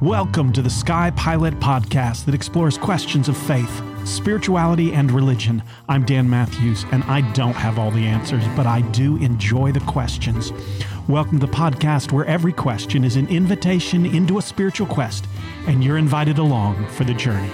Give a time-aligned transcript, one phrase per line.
[0.00, 5.62] Welcome to the Sky Pilot podcast that explores questions of faith, spirituality, and religion.
[5.90, 9.80] I'm Dan Matthews, and I don't have all the answers, but I do enjoy the
[9.80, 10.54] questions.
[11.06, 15.26] Welcome to the podcast where every question is an invitation into a spiritual quest,
[15.66, 17.52] and you're invited along for the journey.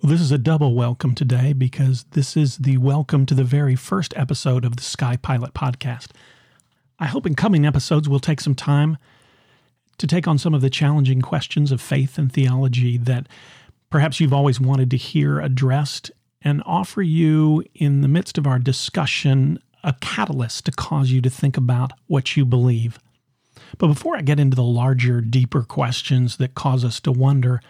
[0.00, 3.76] Well, this is a double welcome today because this is the welcome to the very
[3.76, 6.06] first episode of the Sky Pilot podcast.
[7.04, 8.96] I hope in coming episodes we'll take some time
[9.98, 13.26] to take on some of the challenging questions of faith and theology that
[13.90, 18.58] perhaps you've always wanted to hear addressed and offer you, in the midst of our
[18.58, 22.98] discussion, a catalyst to cause you to think about what you believe.
[23.76, 27.60] But before I get into the larger, deeper questions that cause us to wonder,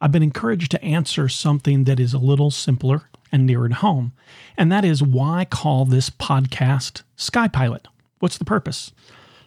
[0.00, 4.14] I've been encouraged to answer something that is a little simpler and nearer to home,
[4.56, 7.86] and that is why call this podcast Sky Pilot?
[8.20, 8.92] What's the purpose?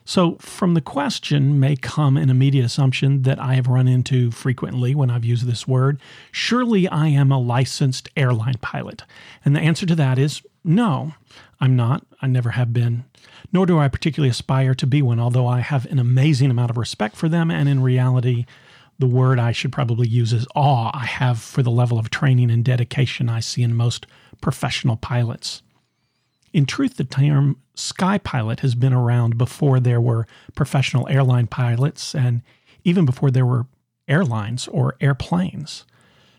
[0.05, 4.93] So, from the question may come an immediate assumption that I have run into frequently
[4.93, 9.03] when I've used this word surely I am a licensed airline pilot.
[9.45, 11.13] And the answer to that is no,
[11.61, 12.05] I'm not.
[12.21, 13.05] I never have been,
[13.53, 16.77] nor do I particularly aspire to be one, although I have an amazing amount of
[16.77, 17.49] respect for them.
[17.49, 18.45] And in reality,
[18.99, 22.51] the word I should probably use is awe I have for the level of training
[22.51, 24.05] and dedication I see in most
[24.41, 25.61] professional pilots.
[26.53, 32.13] In truth, the term sky pilot has been around before there were professional airline pilots
[32.13, 32.43] and
[32.83, 33.65] even before there were
[34.07, 35.83] airlines or airplanes.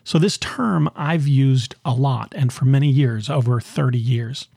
[0.05, 4.47] So, this term I've used a lot and for many years, over 30 years.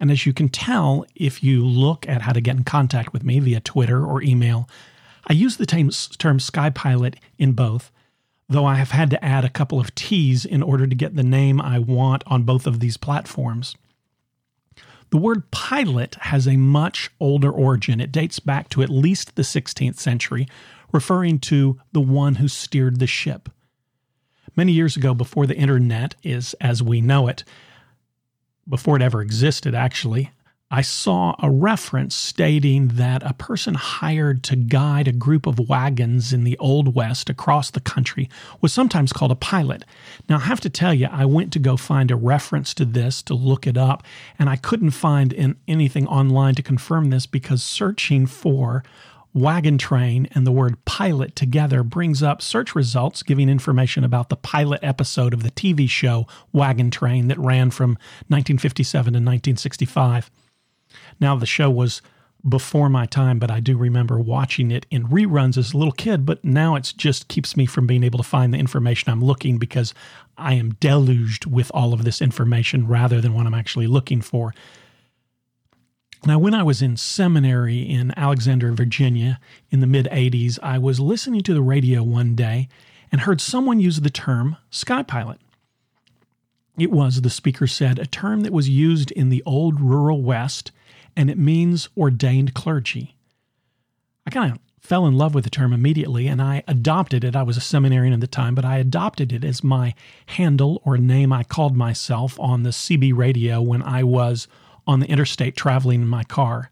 [0.00, 3.24] And as you can tell, if you look at how to get in contact with
[3.24, 4.68] me via Twitter or email,
[5.26, 7.90] I use the term sky pilot in both,
[8.48, 11.22] though I have had to add a couple of T's in order to get the
[11.22, 13.74] name I want on both of these platforms.
[15.10, 18.00] The word pilot has a much older origin.
[18.00, 20.46] It dates back to at least the 16th century,
[20.92, 23.48] referring to the one who steered the ship.
[24.56, 27.44] Many years ago, before the internet is as we know it,
[28.68, 30.30] before it ever existed, actually,
[30.70, 36.30] I saw a reference stating that a person hired to guide a group of wagons
[36.30, 38.28] in the Old West across the country
[38.60, 39.84] was sometimes called a pilot.
[40.28, 43.22] Now, I have to tell you, I went to go find a reference to this
[43.22, 44.02] to look it up,
[44.38, 48.84] and I couldn't find in anything online to confirm this because searching for
[49.32, 54.36] wagon train and the word pilot together brings up search results giving information about the
[54.36, 57.92] pilot episode of the TV show Wagon Train that ran from
[58.28, 60.30] 1957 to 1965.
[61.20, 62.02] Now, the show was
[62.46, 66.24] before my time, but I do remember watching it in reruns as a little kid.
[66.24, 69.58] But now it just keeps me from being able to find the information I'm looking
[69.58, 69.92] because
[70.36, 74.54] I am deluged with all of this information rather than what I'm actually looking for.
[76.26, 79.38] Now, when I was in seminary in Alexandria, Virginia
[79.70, 82.68] in the mid 80s, I was listening to the radio one day
[83.10, 85.38] and heard someone use the term sky pilot.
[86.76, 90.70] It was, the speaker said, a term that was used in the old rural West
[91.18, 93.16] and it means ordained clergy.
[94.24, 97.34] I kind of fell in love with the term immediately and I adopted it.
[97.34, 99.94] I was a seminarian at the time, but I adopted it as my
[100.26, 104.46] handle or name I called myself on the CB radio when I was
[104.86, 106.70] on the interstate traveling in my car.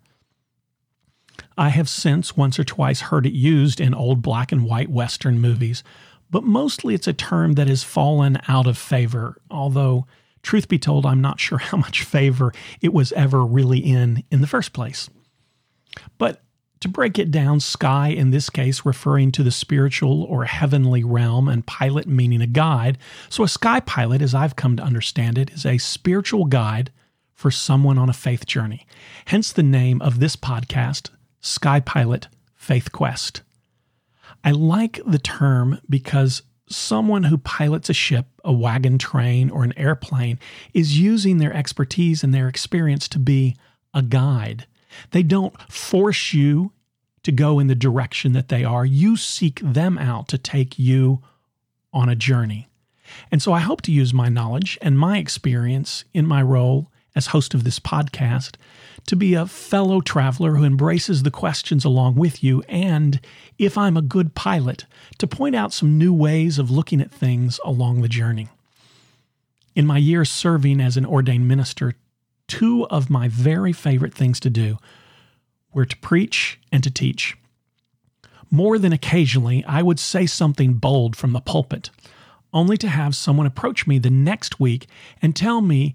[1.58, 5.40] I have since once or twice heard it used in old black and white Western
[5.40, 5.82] movies,
[6.30, 10.06] but mostly it's a term that has fallen out of favor, although
[10.46, 14.40] truth be told, I'm not sure how much favor it was ever really in in
[14.40, 15.10] the first place.
[16.18, 16.42] But
[16.80, 21.48] to break it down, sky in this case referring to the spiritual or heavenly realm,
[21.48, 22.98] and pilot meaning a guide.
[23.28, 26.92] So, a sky pilot, as I've come to understand it, is a spiritual guide
[27.34, 28.86] for someone on a faith journey.
[29.26, 33.42] Hence the name of this podcast, Sky Pilot Faith Quest.
[34.44, 39.76] I like the term because someone who pilots a ship, a wagon train, or an
[39.76, 40.38] airplane
[40.74, 43.56] is using their expertise and their experience to be
[43.94, 44.66] a guide.
[45.12, 46.72] They don't force you
[47.22, 51.20] to go in the direction that they are, you seek them out to take you
[51.92, 52.68] on a journey.
[53.32, 57.28] And so I hope to use my knowledge and my experience in my role as
[57.28, 58.54] host of this podcast
[59.06, 63.20] to be a fellow traveler who embraces the questions along with you, and
[63.58, 64.84] if I'm a good pilot,
[65.18, 68.48] to point out some new ways of looking at things along the journey.
[69.74, 71.94] In my years serving as an ordained minister,
[72.48, 74.78] two of my very favorite things to do
[75.72, 77.36] were to preach and to teach.
[78.50, 81.90] More than occasionally, I would say something bold from the pulpit,
[82.52, 84.86] only to have someone approach me the next week
[85.20, 85.94] and tell me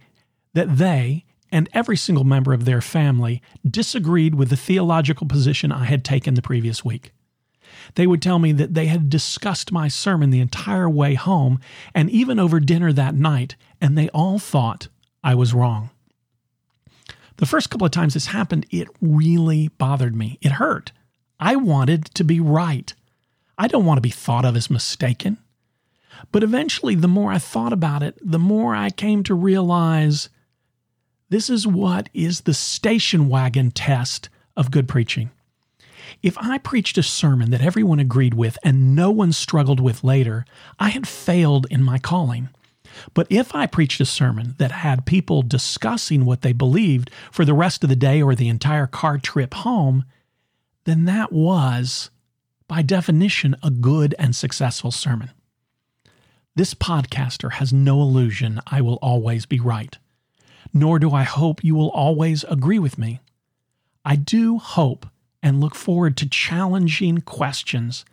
[0.53, 5.85] that they and every single member of their family disagreed with the theological position I
[5.85, 7.11] had taken the previous week.
[7.95, 11.59] They would tell me that they had discussed my sermon the entire way home
[11.93, 14.87] and even over dinner that night, and they all thought
[15.23, 15.89] I was wrong.
[17.37, 20.37] The first couple of times this happened, it really bothered me.
[20.41, 20.91] It hurt.
[21.39, 22.93] I wanted to be right.
[23.57, 25.37] I don't want to be thought of as mistaken.
[26.31, 30.29] But eventually, the more I thought about it, the more I came to realize
[31.31, 35.31] this is what is the station wagon test of good preaching.
[36.21, 40.45] If I preached a sermon that everyone agreed with and no one struggled with later,
[40.77, 42.49] I had failed in my calling.
[43.13, 47.53] But if I preached a sermon that had people discussing what they believed for the
[47.53, 50.03] rest of the day or the entire car trip home,
[50.83, 52.09] then that was,
[52.67, 55.31] by definition, a good and successful sermon.
[56.55, 59.97] This podcaster has no illusion I will always be right,
[60.73, 63.19] nor do I hope you will always agree with me.
[64.03, 65.05] I do hope
[65.43, 68.05] and look forward to challenging questions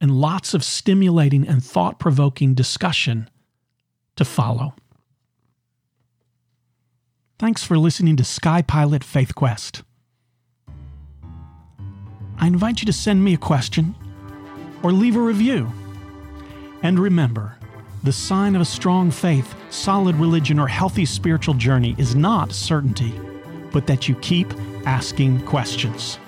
[0.00, 3.28] and lots of stimulating and thought provoking discussion
[4.16, 4.74] to follow.
[7.38, 9.82] Thanks for listening to Sky Pilot Faith Quest.
[12.38, 13.94] I invite you to send me a question
[14.82, 15.70] or leave a review.
[16.82, 17.58] And remember,
[18.02, 23.12] the sign of a strong faith, solid religion, or healthy spiritual journey is not certainty,
[23.72, 24.52] but that you keep
[24.86, 26.18] asking questions.